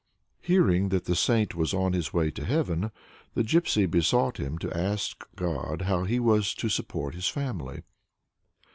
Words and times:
Hearing 0.41 0.89
that 0.89 1.05
the 1.05 1.15
saint 1.15 1.53
was 1.53 1.75
on 1.75 1.93
his 1.93 2.11
way 2.11 2.31
to 2.31 2.43
heaven, 2.43 2.89
the 3.35 3.43
Gypsy 3.43 3.85
besought 3.87 4.39
him 4.39 4.57
to 4.57 4.75
ask 4.75 5.21
of 5.29 5.35
God 5.35 5.81
how 5.83 6.05
he 6.05 6.19
was 6.19 6.55
to 6.55 6.69
support 6.69 7.13
his 7.13 7.27
family. 7.27 7.83